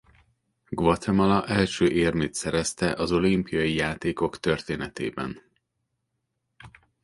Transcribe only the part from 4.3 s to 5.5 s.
történetében.